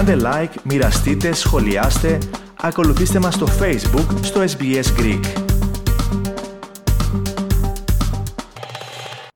Κάντε 0.00 0.16
like, 0.24 0.62
μοιραστείτε, 0.64 1.32
σχολιάστε, 1.32 2.18
ακολουθήστε 2.56 3.18
μας 3.18 3.34
στο 3.34 3.46
Facebook, 3.46 4.18
στο 4.22 4.44
SBS 4.44 4.84
Greek. 4.98 5.24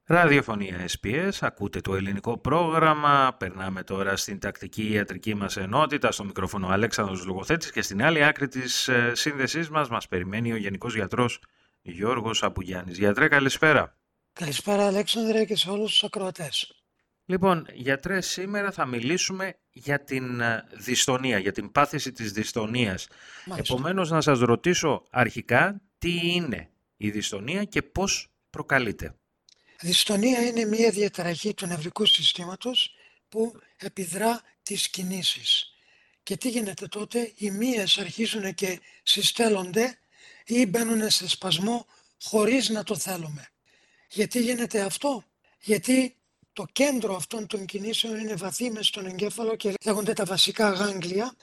Ραδιοφωνία 0.06 0.88
SPS, 1.00 1.30
ακούτε 1.40 1.80
το 1.80 1.94
ελληνικό 1.94 2.38
πρόγραμμα. 2.38 3.36
Περνάμε 3.38 3.82
τώρα 3.82 4.16
στην 4.16 4.38
τακτική 4.38 4.92
ιατρική 4.92 5.34
μας 5.34 5.56
ενότητα. 5.56 6.12
Στο 6.12 6.24
μικρόφωνο 6.24 6.68
Αλέξανδρος 6.68 7.24
Λογοθέτης 7.24 7.70
και 7.70 7.82
στην 7.82 8.02
άλλη 8.02 8.24
άκρη 8.24 8.48
της 8.48 8.88
ε, 8.88 9.12
σύνδεσής 9.14 9.68
μας 9.68 9.88
μας 9.88 10.08
περιμένει 10.08 10.52
ο 10.52 10.56
Γενικός 10.56 10.94
Γιατρός 10.94 11.40
Γιώργος 11.82 12.42
Απουγιάννης. 12.42 12.98
Γιατρέ, 12.98 13.28
καλησπέρα. 13.28 13.96
Καλησπέρα 14.32 14.86
Αλέξανδρε 14.86 15.44
και 15.44 15.56
σε 15.56 15.70
όλους 15.70 15.90
τους 15.90 16.04
ακροατές. 16.04 16.83
Λοιπόν, 17.26 17.66
γιατρέ, 17.72 18.20
σήμερα 18.20 18.72
θα 18.72 18.86
μιλήσουμε 18.86 19.56
για 19.70 20.04
την 20.04 20.40
ε, 20.40 20.64
δυστονία, 20.72 21.38
για 21.38 21.52
την 21.52 21.72
πάθηση 21.72 22.12
της 22.12 22.32
δυστονίας. 22.32 23.06
Μάλιστα. 23.44 23.74
Επομένως, 23.74 24.10
να 24.10 24.20
σας 24.20 24.38
ρωτήσω 24.38 25.02
αρχικά 25.10 25.80
τι 25.98 26.20
είναι 26.22 26.70
η 26.96 27.10
δυστονία 27.10 27.64
και 27.64 27.82
πώς 27.82 28.28
προκαλείται; 28.50 29.14
Δυστονία 29.80 30.46
είναι 30.46 30.64
μια 30.64 30.90
διαταραχή 30.90 31.54
του 31.54 31.66
νευρικού 31.66 32.06
συστήματος 32.06 32.94
που 33.28 33.52
επιδρά 33.76 34.40
τις 34.62 34.88
κινήσεις. 34.88 35.68
Και 36.22 36.36
τι 36.36 36.48
γίνεται 36.48 36.86
τότε, 36.86 37.32
οι 37.36 37.50
μύες 37.50 37.98
αρχίζουν 37.98 38.54
και 38.54 38.80
συστέλλονται 39.02 39.98
ή 40.46 40.66
μπαίνουν 40.66 41.10
σε 41.10 41.28
σπασμό 41.28 41.86
χωρίς 42.22 42.68
να 42.68 42.82
το 42.82 42.96
θέλουμε. 42.96 43.48
Γιατί 44.08 44.40
γίνεται 44.40 44.80
αυτό, 44.80 45.24
γιατί 45.60 46.16
το 46.54 46.66
κέντρο 46.72 47.14
αυτών 47.14 47.46
των 47.46 47.64
κινήσεων 47.64 48.18
είναι 48.18 48.34
βαθύ 48.34 48.70
μες 48.70 48.86
στον 48.86 49.06
εγκέφαλο 49.06 49.56
και 49.56 49.74
λέγονται 49.84 50.12
τα 50.12 50.24
βασικά 50.24 50.70
γάγκλια 50.70 51.34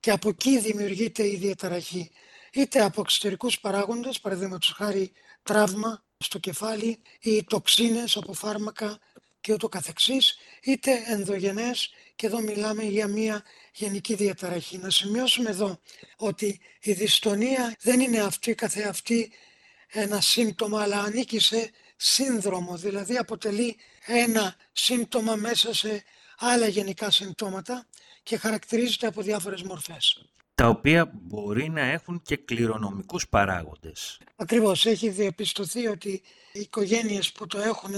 και 0.00 0.10
από 0.10 0.28
εκεί 0.28 0.58
δημιουργείται 0.58 1.26
η 1.26 1.36
διαταραχή. 1.36 2.10
Είτε 2.52 2.82
από 2.82 3.00
εξωτερικούς 3.00 3.60
παράγοντες, 3.60 4.20
παραδείγματος 4.20 4.72
χάρη 4.76 5.12
τραύμα 5.42 6.02
στο 6.18 6.38
κεφάλι 6.38 7.00
ή 7.20 7.44
τοξίνες 7.44 8.16
από 8.16 8.32
φάρμακα 8.32 8.98
και 9.40 9.52
ούτω 9.52 9.68
καθεξής, 9.68 10.38
είτε 10.62 11.02
ενδογενές 11.06 11.90
και 12.16 12.26
εδώ 12.26 12.40
μιλάμε 12.40 12.82
για 12.82 13.06
μια 13.06 13.42
γενική 13.72 14.14
διαταραχή. 14.14 14.78
Να 14.78 14.90
σημειώσουμε 14.90 15.50
εδώ 15.50 15.80
ότι 16.16 16.60
η 16.80 16.92
δυστονία 16.92 17.76
δεν 17.80 18.00
είναι 18.00 18.20
αυτή 18.20 18.54
καθεαυτή 18.54 19.32
ένα 19.88 20.20
σύμπτωμα 20.20 20.82
αλλά 20.82 21.00
ανήκει 21.00 21.38
σε 21.38 21.70
σύνδρομο, 22.02 22.76
δηλαδή 22.76 23.16
αποτελεί 23.16 23.76
ένα 24.06 24.56
σύμπτωμα 24.72 25.34
μέσα 25.34 25.74
σε 25.74 26.04
άλλα 26.38 26.66
γενικά 26.66 27.10
συμπτώματα 27.10 27.86
και 28.22 28.36
χαρακτηρίζεται 28.36 29.06
από 29.06 29.22
διάφορες 29.22 29.62
μορφές. 29.62 30.24
Τα 30.54 30.68
οποία 30.68 31.10
μπορεί 31.12 31.68
να 31.68 31.80
έχουν 31.80 32.22
και 32.22 32.36
κληρονομικούς 32.36 33.28
παράγοντες. 33.28 34.20
Ακριβώς, 34.36 34.86
έχει 34.86 35.08
διαπιστωθεί 35.08 35.86
ότι 35.86 36.22
οι 36.52 36.60
οικογένειες 36.60 37.32
που 37.32 37.46
το 37.46 37.58
έχουν 37.58 37.94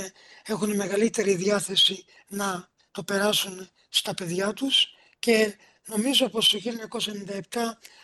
έχουν 0.47 0.77
μεγαλύτερη 0.77 1.35
διάθεση 1.35 2.05
να 2.29 2.69
το 2.91 3.03
περάσουν 3.03 3.69
στα 3.89 4.15
παιδιά 4.15 4.53
τους 4.53 4.87
και 5.19 5.57
νομίζω 5.87 6.29
πως 6.29 6.49
το 6.49 6.59
1997 6.59 7.41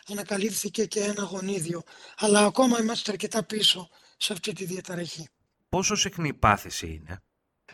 ανακαλύφθηκε 0.09 0.85
και 0.85 1.01
ένα 1.01 1.23
γονίδιο. 1.23 1.83
Αλλά 2.17 2.45
ακόμα 2.45 2.81
είμαστε 2.81 3.11
αρκετά 3.11 3.43
πίσω 3.45 3.89
σε 4.17 4.33
αυτή 4.33 4.53
τη 4.53 4.65
διαταραχή. 4.65 5.29
Πόσο 5.69 5.95
συχνή 5.95 6.35
πάθηση 6.35 6.87
είναι; 6.87 7.23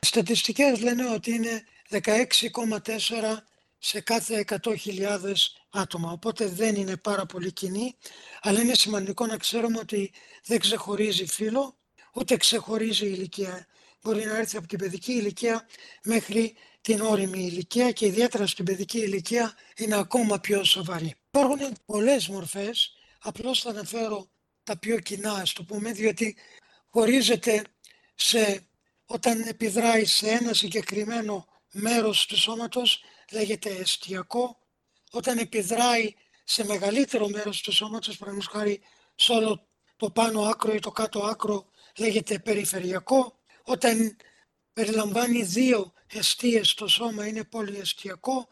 Στατιστικές 0.00 0.80
λένε 0.80 1.08
ότι 1.08 1.30
είναι 1.30 1.64
16,4 1.90 3.36
σε 3.78 4.00
κάθε 4.00 4.44
100.000 4.62 5.34
άτομα, 5.70 6.12
οπότε 6.12 6.46
δεν 6.46 6.74
είναι 6.74 6.96
πάρα 6.96 7.26
πολύ 7.26 7.52
κοινή, 7.52 7.96
αλλά 8.40 8.60
είναι 8.60 8.74
σημαντικό 8.74 9.26
να 9.26 9.36
ξέρουμε 9.36 9.78
ότι 9.78 10.12
δεν 10.44 10.58
ξεχωρίζει 10.58 11.26
φύλλο, 11.26 11.76
ούτε 12.12 12.36
ξεχωρίζει 12.36 13.06
ηλικία. 13.06 13.66
Μπορεί 14.02 14.24
να 14.24 14.36
έρθει 14.36 14.56
από 14.56 14.66
την 14.66 14.78
παιδική 14.78 15.12
ηλικία 15.12 15.66
μέχρι 16.04 16.54
την 16.80 17.00
όριμη 17.00 17.38
ηλικία 17.38 17.92
και 17.92 18.06
ιδιαίτερα 18.06 18.46
στην 18.46 18.64
παιδική 18.64 18.98
ηλικία 18.98 19.54
είναι 19.76 19.96
ακόμα 19.96 20.40
πιο 20.40 20.64
σοβαρή. 20.64 21.14
Υπάρχουν 21.26 21.76
πολλές 21.84 22.28
μορφές, 22.28 22.92
απλώς 23.20 23.60
θα 23.60 23.70
αναφέρω 23.70 24.28
τα 24.62 24.78
πιο 24.78 24.98
κοινά, 24.98 25.32
ας 25.32 25.52
το 25.52 25.64
πούμε, 25.64 25.92
διότι 25.92 26.36
χωρίζεται 26.88 27.62
σε, 28.14 28.66
όταν 29.06 29.40
επιδράει 29.40 30.04
σε 30.04 30.28
ένα 30.28 30.54
συγκεκριμένο 30.54 31.46
μέρος 31.72 32.26
του 32.26 32.36
σώματος 32.36 33.02
λέγεται 33.32 33.70
εστιακό, 33.70 34.58
όταν 35.10 35.38
επιδράει 35.38 36.14
σε 36.44 36.64
μεγαλύτερο 36.64 37.28
μέρος 37.28 37.60
του 37.60 37.72
σώματος, 37.72 38.16
παραδείγματος 38.16 38.60
χάρη 38.60 38.80
σε 39.14 39.32
όλο 39.32 39.66
το 39.96 40.10
πάνω 40.10 40.42
άκρο 40.42 40.74
ή 40.74 40.78
το 40.78 40.90
κάτω 40.90 41.20
άκρο 41.20 41.66
λέγεται 41.98 42.38
περιφερειακό, 42.38 43.38
όταν 43.62 44.16
περιλαμβάνει 44.72 45.42
δύο 45.42 45.92
εστίες 46.06 46.68
στο 46.68 46.88
σώμα 46.88 47.26
είναι 47.26 47.44
πολυεστιακό, 47.44 48.48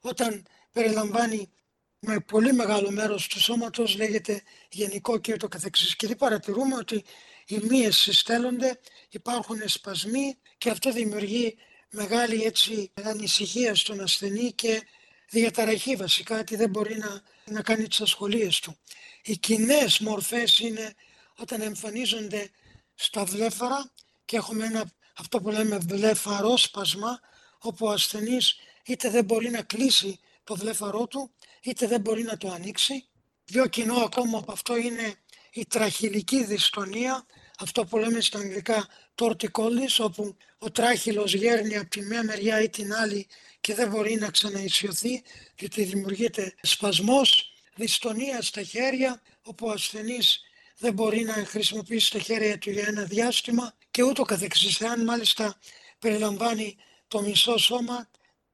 όταν 0.00 0.46
περιλαμβάνει 0.72 1.50
με 1.98 2.20
πολύ 2.20 2.52
μεγάλο 2.52 2.90
μέρος 2.90 3.26
του 3.26 3.40
σώματος 3.40 3.96
λέγεται 3.96 4.42
γενικό 4.70 5.18
και 5.18 5.36
το 5.36 5.48
καθεξής. 5.48 5.96
Και 5.96 6.16
παρατηρούμε 6.16 6.76
ότι 6.76 7.04
οι 7.46 7.58
μύες 7.58 7.96
συστέλλονται, 7.96 8.80
υπάρχουν 9.08 9.68
σπασμοί 9.68 10.38
και 10.58 10.70
αυτό 10.70 10.92
δημιουργεί 10.92 11.56
μεγάλη 11.90 12.42
έτσι 12.42 12.92
ανησυχία 13.02 13.74
στον 13.74 14.00
ασθενή 14.00 14.52
και 14.52 14.82
διαταραχή 15.30 15.96
βασικά 15.96 16.38
ότι 16.38 16.56
δεν 16.56 16.70
μπορεί 16.70 16.98
να, 16.98 17.22
να 17.44 17.62
κάνει 17.62 17.88
τις 17.88 18.00
ασχολίες 18.00 18.60
του. 18.60 18.76
Οι 19.22 19.36
κοινές 19.36 19.98
μορφές 19.98 20.58
είναι 20.58 20.94
όταν 21.36 21.60
εμφανίζονται 21.60 22.50
στα 22.94 23.24
βλέφαρα 23.24 23.92
και 24.24 24.36
έχουμε 24.36 24.64
ένα, 24.64 24.90
αυτό 25.16 25.40
που 25.40 25.50
λέμε 25.50 25.78
βλεφαρόσπασμα 25.78 27.20
όπου 27.58 27.86
ο 27.86 27.90
ασθενής 27.90 28.56
είτε 28.84 29.10
δεν 29.10 29.24
μπορεί 29.24 29.50
να 29.50 29.62
κλείσει 29.62 30.20
το 30.44 30.56
βλέφαρό 30.56 31.06
του 31.06 31.30
είτε 31.62 31.86
δεν 31.86 32.00
μπορεί 32.00 32.22
να 32.22 32.36
το 32.36 32.50
ανοίξει. 32.50 33.08
Πιο 33.44 33.66
κοινό 33.66 33.94
ακόμα 33.96 34.38
από 34.38 34.52
αυτό 34.52 34.76
είναι 34.76 35.14
η 35.56 35.66
τραχυλική 35.66 36.44
δυστονία 36.44 37.26
αυτό 37.58 37.84
που 37.84 37.98
λέμε 37.98 38.20
στα 38.20 38.38
αγγλικά 38.38 38.88
torticollis, 39.14 39.96
όπου 39.98 40.36
ο 40.58 40.70
τράχυλος 40.70 41.34
γέρνει 41.34 41.76
από 41.76 41.88
τη 41.88 42.00
μία 42.00 42.24
μεριά 42.24 42.62
ή 42.62 42.68
την 42.68 42.94
άλλη 42.94 43.26
και 43.60 43.74
δεν 43.74 43.88
μπορεί 43.88 44.14
να 44.14 44.30
ξαναισιωθεί 44.30 45.22
γιατί 45.58 45.84
δημιουργείται 45.84 46.54
σπασμός, 46.62 47.52
δυστονία 47.74 48.42
στα 48.42 48.62
χέρια, 48.62 49.22
όπου 49.42 49.66
ο 49.66 49.70
ασθενής 49.70 50.40
δεν 50.78 50.92
μπορεί 50.92 51.24
να 51.24 51.32
χρησιμοποιήσει 51.32 52.10
τα 52.10 52.18
χέρια 52.18 52.58
του 52.58 52.70
για 52.70 52.84
ένα 52.86 53.02
διάστημα 53.04 53.74
και 53.90 54.02
ούτω 54.02 54.22
καθεξής. 54.22 54.80
Αν 54.80 55.04
μάλιστα 55.04 55.58
περιλαμβάνει 55.98 56.76
το 57.08 57.22
μισό 57.22 57.58
σώμα, 57.58 58.08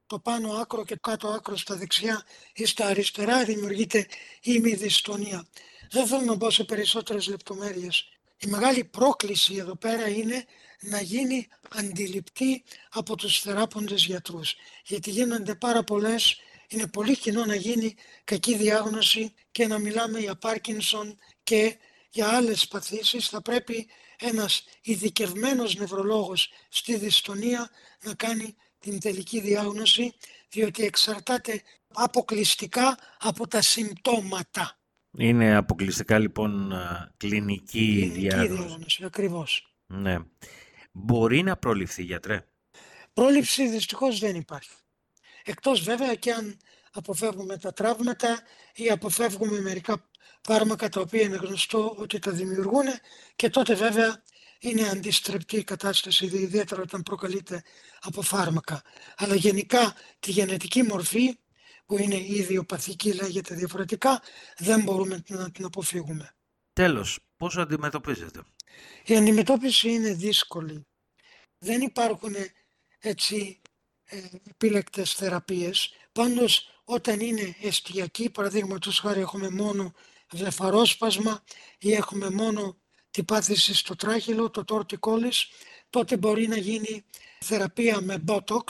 το 0.07 0.19
πάνω 0.19 0.53
άκρο 0.53 0.84
και 0.84 0.95
το 0.95 1.01
κάτω 1.11 1.29
άκρο 1.29 1.57
στα 1.57 1.77
δεξιά 1.77 2.23
ή 2.55 2.65
στα 2.65 2.87
αριστερά 2.87 3.45
δημιουργείται 3.45 4.07
ημιδυστονία. 4.43 5.47
Δεν 5.92 6.06
θέλω 6.06 6.25
να 6.25 6.34
μπω 6.34 6.50
σε 6.50 6.64
περισσότερες 6.64 7.26
λεπτομέρειες 7.26 8.12
η 8.44 8.47
μεγάλη 8.47 8.84
πρόκληση 8.84 9.54
εδώ 9.54 9.76
πέρα 9.76 10.08
είναι 10.08 10.44
να 10.80 11.00
γίνει 11.00 11.48
αντιληπτή 11.69 12.64
από 12.91 13.16
τους 13.16 13.41
θεράποντες 13.41 14.04
γιατρούς. 14.04 14.54
Γιατί 14.84 15.10
γίνονται 15.10 15.54
πάρα 15.54 15.84
πολλές, 15.84 16.41
είναι 16.69 16.86
πολύ 16.86 17.16
κοινό 17.16 17.44
να 17.44 17.54
γίνει 17.54 17.94
κακή 18.25 18.56
διάγνωση 18.56 19.34
και 19.50 19.66
να 19.66 19.78
μιλάμε 19.78 20.19
για 20.19 20.34
Πάρκινσον 20.34 21.19
και 21.42 21.76
για 22.10 22.28
άλλες 22.28 22.69
παθήσεις. 22.69 23.28
Θα 23.28 23.42
πρέπει 23.42 23.88
ένας 24.19 24.64
ειδικευμένος 24.82 25.74
νευρολόγος 25.74 26.50
στη 26.69 26.97
δυστονία 26.97 27.70
να 28.03 28.14
κάνει 28.14 28.56
την 28.78 29.00
τελική 29.00 29.41
διάγνωση, 29.41 30.15
διότι 30.48 30.84
εξαρτάται 30.84 31.62
αποκλειστικά 31.92 32.98
από 33.18 33.48
τα 33.48 33.62
συμπτώματα. 33.62 34.82
Είναι 35.18 35.56
αποκλειστικά 35.56 36.18
λοιπόν 36.18 36.72
κλινική, 37.16 37.62
Κλινική 37.78 38.20
διάγνωση. 38.20 38.62
διάγνωση, 38.62 39.04
ακριβώς. 39.04 39.74
Ναι. 39.86 40.16
Μπορεί 40.92 41.42
να 41.42 41.56
προληφθεί 41.56 42.03
γιατρέ; 42.03 42.47
Πρόληψη 43.12 43.68
δυστυχώς 43.68 44.18
δεν 44.18 44.34
υπάρχει. 44.36 44.70
Εκτός 45.44 45.80
βέβαια 45.82 46.14
και 46.14 46.32
αν 46.32 46.56
αποφεύγουμε 46.92 47.56
τα 47.59 47.72
τραύματα 47.72 48.41
ή 48.74 48.91
αποφεύγουμε 48.91 49.60
μερικά 49.60 50.09
φάρμακα 50.41 50.88
τα 50.88 51.00
οποία 51.00 51.22
είναι 51.22 51.36
γνωστό 51.36 51.94
ότι 51.98 52.18
τα 52.18 52.30
δημιουργούν 52.30 52.84
και 53.36 53.50
τότε 53.50 53.74
βέβαια 53.74 54.22
είναι 54.60 54.88
αντιστρεπτή 54.88 55.56
η 55.56 55.64
κατάσταση, 55.64 56.24
ιδιαίτερα 56.24 56.82
όταν 56.82 57.03
προκαλείται 57.03 57.62
από 58.00 58.22
φάρμακα. 58.22 58.82
Αλλά 59.16 59.34
γενικά 59.34 59.94
τη 60.20 60.30
γενετική 60.30 60.82
μορφή 60.82 61.38
που 61.92 61.98
είναι 61.98 62.15
η 62.15 62.34
ιδιοπαθική 62.34 63.12
λέγεται 63.12 63.54
διαφορετικά, 63.54 64.22
δεν 64.59 64.83
μπορούμε 64.83 65.22
να 65.28 65.50
την 65.50 65.65
αποφύγουμε. 65.65 66.34
Τέλος, 66.72 67.18
πώς 67.36 67.56
αντιμετωπίζετε; 67.56 68.42
Η 69.04 69.16
αντιμετώπιση 69.16 69.91
είναι 69.91 70.12
δύσκολη. 70.12 70.86
Δεν 71.59 71.80
υπάρχουν 71.80 72.34
έτσι 72.98 73.60
ε, 74.04 74.16
επίλεκτες 74.50 75.12
θεραπείες. 75.12 75.92
Πάντως 76.12 76.80
όταν 76.84 77.21
είναι 77.21 77.56
εστιακή, 77.62 78.30
παραδείγματος 78.30 78.98
χάρη 78.98 79.21
έχουμε 79.21 79.50
μόνο 79.50 79.92
βλεφαρόσπασμα 80.30 81.42
ή 81.78 81.92
έχουμε 81.92 82.30
μόνο 82.30 82.77
την 83.10 83.24
πάθηση 83.24 83.74
στο 83.74 83.97
τράχυλο, 83.97 84.50
το 84.50 84.65
τόρτικόλης, 84.65 85.48
τότε 85.91 86.16
μπορεί 86.16 86.48
να 86.48 86.56
γίνει 86.56 87.04
θεραπεία 87.41 88.00
με 88.00 88.24
Botox. 88.27 88.65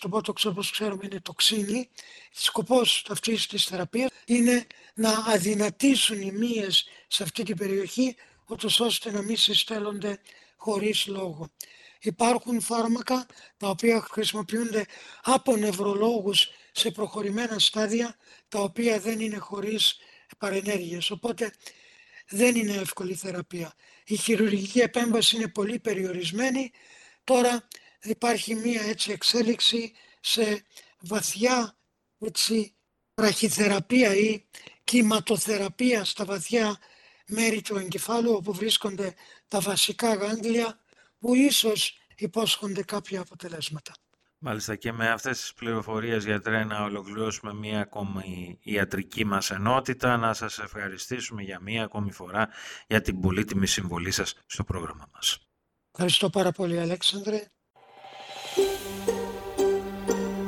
Το 0.00 0.08
Botox 0.12 0.44
όπως 0.44 0.70
ξέρουμε 0.70 1.02
είναι 1.04 1.20
τοξίνη. 1.20 1.90
Σκοπός 2.32 3.04
αυτής 3.10 3.46
της 3.46 3.64
θεραπείας 3.64 4.10
είναι 4.24 4.66
να 4.94 5.10
αδυνατήσουν 5.10 6.20
οι 6.20 6.32
μύες 6.32 6.88
σε 7.08 7.22
αυτή 7.22 7.42
την 7.42 7.56
περιοχή, 7.56 8.16
ούτως 8.46 8.80
ώστε 8.80 9.10
να 9.10 9.22
μην 9.22 9.36
συστέλλονται 9.36 10.20
χωρίς 10.56 11.06
λόγο. 11.06 11.50
Υπάρχουν 12.00 12.60
φάρμακα 12.60 13.26
τα 13.56 13.68
οποία 13.68 14.00
χρησιμοποιούνται 14.00 14.86
από 15.22 15.56
νευρολόγους 15.56 16.48
σε 16.72 16.90
προχωρημένα 16.90 17.58
στάδια, 17.58 18.16
τα 18.48 18.60
οποία 18.60 19.00
δεν 19.00 19.20
είναι 19.20 19.36
χωρίς 19.36 19.96
παρενέργειες. 20.38 21.10
Οπότε 21.10 21.52
δεν 22.28 22.56
είναι 22.56 22.74
εύκολη 22.74 23.14
θεραπεία. 23.14 23.74
Η 24.04 24.16
χειρουργική 24.16 24.78
επέμβαση 24.78 25.36
είναι 25.36 25.48
πολύ 25.48 25.78
περιορισμένη. 25.78 26.70
Τώρα 27.24 27.68
υπάρχει 28.02 28.54
μία 28.54 28.82
έτσι 28.82 29.12
εξέλιξη 29.12 29.92
σε 30.20 30.62
βαθιά 31.00 31.74
έτσι, 32.18 32.74
βραχυθεραπεία 33.14 34.14
ή 34.14 34.44
κυματοθεραπεία 34.84 36.04
στα 36.04 36.24
βαθιά 36.24 36.78
μέρη 37.26 37.62
του 37.62 37.76
εγκεφάλου 37.76 38.32
όπου 38.32 38.52
βρίσκονται 38.52 39.14
τα 39.48 39.60
βασικά 39.60 40.14
γάγκλια 40.14 40.80
που 41.18 41.34
ίσως 41.34 41.98
υπόσχονται 42.16 42.82
κάποια 42.82 43.20
αποτελέσματα. 43.20 43.92
Μάλιστα 44.42 44.76
και 44.76 44.92
με 44.92 45.10
αυτές 45.10 45.40
τις 45.40 45.54
πληροφορίες 45.54 46.24
γιατρέ 46.24 46.64
να 46.64 46.82
ολοκληρώσουμε 46.82 47.54
μία 47.54 47.80
ακόμη 47.80 48.58
ιατρική 48.62 49.24
μας 49.24 49.50
ενότητα. 49.50 50.16
Να 50.16 50.34
σας 50.34 50.58
ευχαριστήσουμε 50.58 51.42
για 51.42 51.60
μία 51.60 51.84
ακόμη 51.84 52.12
φορά 52.12 52.48
για 52.86 53.00
την 53.00 53.20
πολύτιμη 53.20 53.66
συμβολή 53.66 54.10
σας 54.10 54.34
στο 54.46 54.64
πρόγραμμα 54.64 55.08
μας. 55.14 55.38
Ευχαριστώ 55.92 56.30
πάρα 56.30 56.52
πολύ 56.52 56.80
Αλέξανδρε. 56.80 57.50